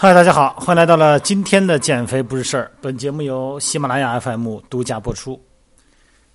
[0.00, 2.70] 嗨，大家好，欢迎来到了今天的减肥不是事儿。
[2.80, 5.44] 本节目由喜马拉雅 FM 独家播出。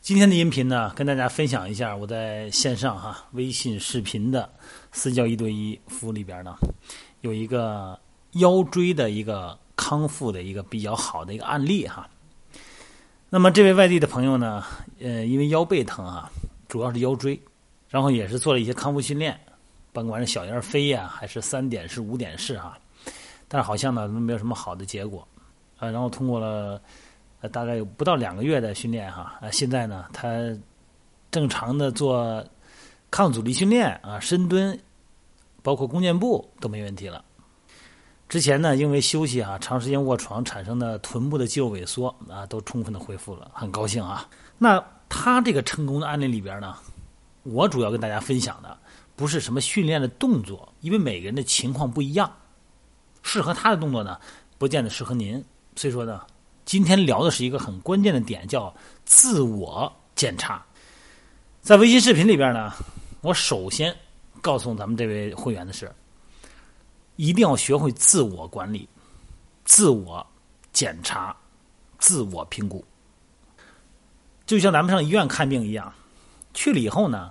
[0.00, 4.50] 今天的音频呢，跟大家分享一下我在线上哈微信视频的
[4.90, 6.56] 私教一对一服务里边呢，
[7.20, 7.96] 有一个
[8.32, 12.10] 腰椎的一个康复的一个比较好的一个案例哈。
[13.30, 14.64] 那么这位外地的朋友呢，
[15.00, 16.28] 呃，因为腰背疼啊，
[16.66, 17.40] 主要是腰椎，
[17.88, 19.38] 然后也是做了一些康复训练，
[19.92, 22.76] 甭管是小燕飞呀，还是三点式、五点式啊。
[23.54, 25.28] 但是好像呢没有什么好的结果，
[25.76, 26.80] 啊，然后通过了
[27.42, 30.26] 呃大概有不到两个月的训练哈，啊，现在呢他
[31.30, 32.42] 正常的做
[33.10, 34.80] 抗阻力训练啊，深蹲，
[35.62, 37.22] 包括弓箭步都没问题了。
[38.26, 44.26] 之前呢因为休息啊，长时间卧床产生的臀部的肌肉萎缩啊，都充分的恢复了，很高兴啊。
[44.56, 46.74] 那他这个成功的案例里边呢，
[47.42, 48.74] 我主要跟大家分享的
[49.14, 52.32] 不是什么训练的动作，因为每个人的情况不一样。
[53.22, 54.20] 适合他的动作呢，
[54.58, 55.42] 不见得适合您。
[55.76, 56.20] 所以说呢，
[56.64, 60.64] 今天聊的是一个很关键的点，叫自我检查。
[61.62, 62.72] 在微信视频里边呢，
[63.20, 63.96] 我首先
[64.40, 65.90] 告诉咱们这位会员的是，
[67.16, 68.88] 一定要学会自我管理、
[69.64, 70.26] 自我
[70.72, 71.34] 检查、
[71.98, 72.84] 自我评估。
[74.44, 75.90] 就像咱们上医院看病一样，
[76.52, 77.30] 去了以后呢，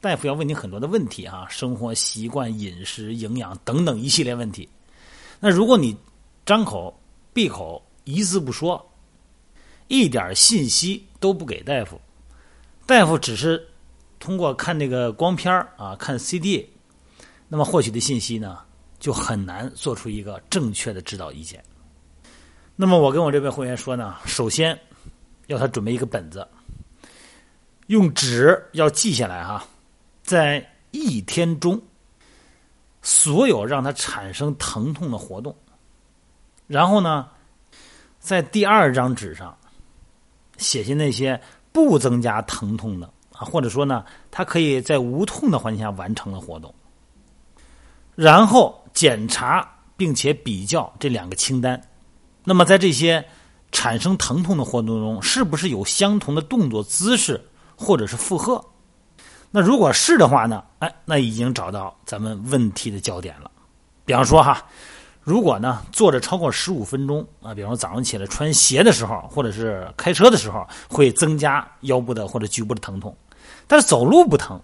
[0.00, 4.68] 大夫要问你很多的问题啊，生活习惯、饮食、营养等等一系列问题。
[5.42, 5.96] 那如果你
[6.44, 6.94] 张口
[7.32, 8.86] 闭口一字不说，
[9.88, 11.98] 一点信息都不给大夫，
[12.86, 13.66] 大夫只是
[14.18, 16.68] 通过看那个光片啊，看 CD，
[17.48, 18.58] 那么获取的信息呢，
[18.98, 21.64] 就很难做出一个正确的指导意见。
[22.76, 24.78] 那么我跟我这位会员说呢，首先
[25.46, 26.46] 要他准备一个本子，
[27.86, 29.66] 用纸要记下来哈，
[30.22, 31.80] 在一天中。
[33.02, 35.56] 所有让他产生疼痛的活动，
[36.66, 37.28] 然后呢，
[38.18, 39.56] 在第二张纸上
[40.58, 41.40] 写下那些
[41.72, 46.74] 不增加疼痛的啊，或者说呢，他可以在无痛的环境下完成的活动，
[48.14, 49.66] 然后检查
[49.96, 51.80] 并且比较这两个清单。
[52.44, 53.24] 那么在这些
[53.72, 57.42] 产生疼痛的活动中，是不是有相同的动作姿势
[57.76, 58.62] 或者是负荷？
[59.52, 60.62] 那如果是的话呢？
[60.78, 63.50] 哎，那已经找到咱们问题的焦点了。
[64.04, 64.64] 比方说哈，
[65.22, 73.16] 如果呢坐着超过十五分钟啊，比方说早上起来穿鞋的时候，或者是开车的时候，会增加腰部的或者局部的疼痛，
[73.66, 74.60] 但是走路不疼。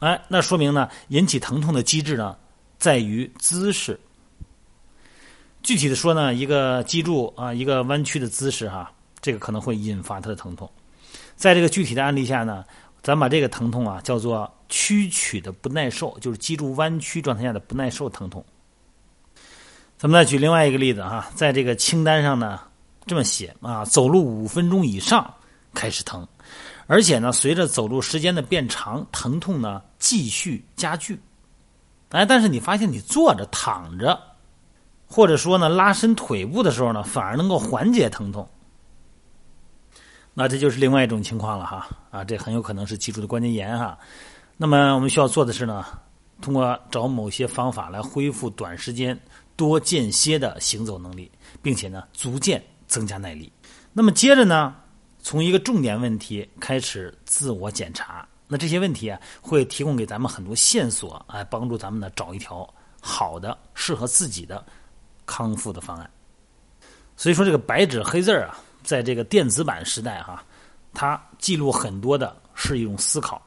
[0.00, 2.36] 哎，那说明呢，引起疼痛的机制呢
[2.76, 3.98] 在于姿势。
[5.62, 10.70] 具体的说呢，一个脊柱啊，一个弯曲的姿势哈，这个可能会引发它的疼痛。
[11.36, 12.62] 在这个具体的案例下呢。
[13.02, 18.44] 咱把这个疼痛啊叫做屈曲的不耐受，就是脊柱弯曲状态下的不耐受疼痛。
[19.96, 22.60] 咱们再举另外一个例子哈，在这个清单上呢
[23.06, 25.34] 这么写啊，走路五分钟以上
[25.74, 26.26] 开始疼，
[26.86, 31.18] 而且呢随着走路时间的变长，疼痛呢继续加剧。
[32.10, 34.20] 哎，但是你发现你坐着、躺着，
[35.06, 38.48] 或者说呢拉伸腿部的时候呢，反而能够缓解疼痛。
[40.40, 43.98] 那这就是另外一种情况了哈，啊，这很有可能是脊柱的关节炎哈。
[44.56, 45.84] 那么我们需要做的是呢，
[46.40, 49.18] 通过找某些方法来恢复短时间
[49.56, 51.28] 多间歇的行走能力，
[51.60, 53.52] 并且呢，逐渐增加耐力。
[53.92, 54.76] 那么接着呢，
[55.20, 58.24] 从一个重点问题开始自我检查。
[58.46, 62.64] 那这些问题啊，会提供给咱们很多线索，来帮助咱们呢找一条
[63.00, 64.64] 好的、适合自己的
[65.26, 66.08] 康复的方案。
[67.16, 68.56] 所以说，这个白纸黑字儿啊。
[68.88, 70.42] 在这个电子版时代，哈，
[70.94, 73.42] 它记录很多的是一种思考。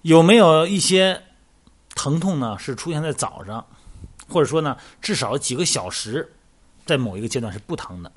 [0.00, 1.22] 有没有一些
[1.94, 2.58] 疼痛呢？
[2.58, 3.62] 是出现在早上，
[4.26, 6.26] 或者说呢，至少几个小时，
[6.86, 8.10] 在某一个阶段是不疼的。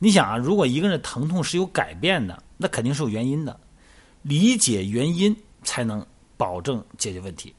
[0.00, 3.56] 你想啊，如果一个人的疼痛是有改变的，那肯定是有原因的。
[4.22, 6.04] 理解原因才能
[6.36, 7.54] 保证解决问题。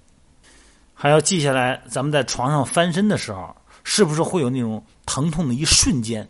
[0.94, 3.56] 还要记下来，咱们在床上翻身的时候，
[3.86, 6.30] 是不是会有那种疼痛的一瞬间？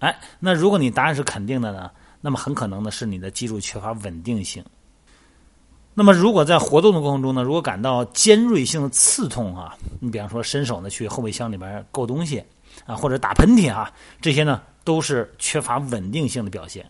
[0.00, 4.64] 哎，那如果你答案是肯定的呢，那么很可能呢是你的脊柱缺乏稳定性。
[5.92, 12.42] 那么如果在活动的过程中呢，如果感到尖锐性的刺痛啊，你比方说伸手呢去后备箱里边够东西
[12.86, 16.88] 啊，或者打喷嚏啊，这些呢都是缺乏稳定性的表现。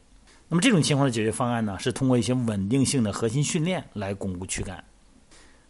[0.48, 4.82] 那么这种情况的解决方案呢，是通过一些稳定性的核心训练来巩固躯干。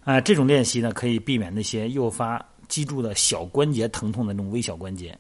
[0.05, 5.17] 啊，这种练习呢可以避免那些诱发脊柱的小关节疼痛的那种微小关节。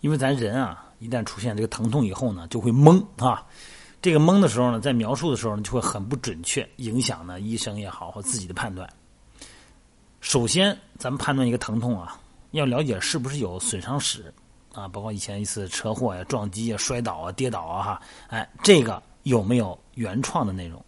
[0.00, 3.46] 因为咱人啊，一旦出现这个疼痛以后呢，就会懵啊。
[4.02, 8.88] 这个懵的时候呢，在描述的时候呢，就会很不准确，影响呢医生也好或自己的判断。
[10.20, 12.18] 首先，咱们判断一个疼痛啊，
[12.52, 14.32] 要了解是不是有损伤史
[14.72, 20.82] 啊，包括以前一次车祸呀、撞击啊、摔倒啊、跌倒啊，哈，哎，这个有没有原创的内容？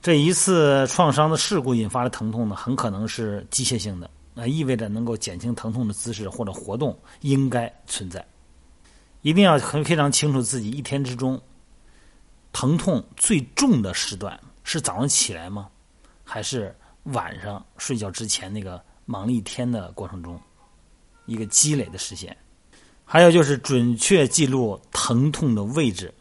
[0.00, 4.08] 这一次创伤的事故引发的疼痛呢，很可能是机械性的，
[4.40, 8.24] 那意味着能够减轻疼痛的姿势或者活动应该存在。
[9.22, 11.40] 一定要很非常清楚自己一天之中
[12.52, 15.68] 疼痛最重的时段是早上起来吗？
[16.22, 20.40] 还是晚上睡觉之前那个忙了一天的过程中
[21.26, 22.36] 一个积累的时间？
[23.04, 26.14] 还有就是准确记录疼痛的位置。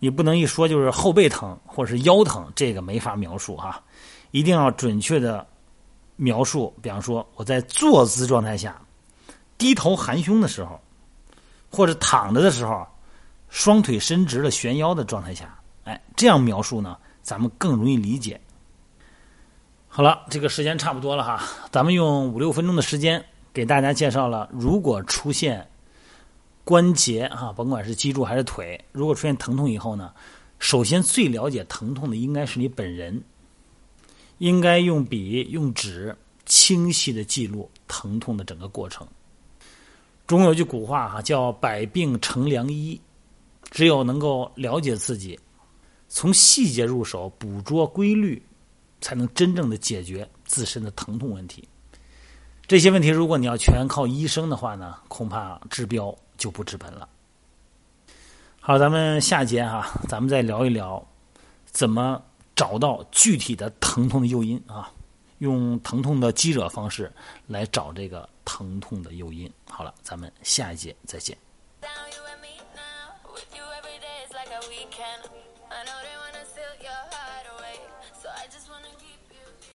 [0.00, 3.80] 你不能一说就是后背疼或者是腰疼，这个没法描述哈，
[4.32, 5.46] 一定要准确的
[6.18, 6.76] 描述。
[6.82, 8.78] 比方说我在坐姿状态下
[9.56, 10.78] 低头含胸的时候，
[11.72, 12.86] 或者躺着的时候，
[13.48, 18.38] 双腿伸直了悬腰的状态下，哎，这样描述呢，咱们更容易理解。
[19.88, 21.42] 好了，这个时间差不多了哈，
[21.72, 23.24] 咱们用五六分钟的时间
[23.54, 25.66] 给大家介绍了，如果出现。
[26.64, 30.12] 关节啊，甭管是脊柱还是腿，如果出现疼痛以后呢，
[30.58, 33.24] 首先最了解疼痛的应该是你本人，
[34.38, 39.06] 应该用笔用纸清晰的记录疼痛的整个过程。
[40.26, 43.00] 中有句古话哈，叫“百病成良医”，
[43.70, 45.38] 只有能够了解自己，
[46.08, 48.42] 从细节入手捕捉规律，
[49.00, 51.66] 才能真正的解决自身的疼痛问题。
[52.66, 56.16] 这些问题，如果你要全靠医生的话呢，恐怕治标。
[56.38, 57.08] 就不治本了。
[58.60, 61.04] 好，咱们下节哈，咱们再聊一聊
[61.64, 62.22] 怎么
[62.58, 64.92] 找到具体的疼痛的诱因啊，
[65.38, 67.08] 用疼痛的激惹方式
[67.46, 69.48] 来找这个疼痛的诱因。
[69.70, 71.38] 好了，咱们下一节再见。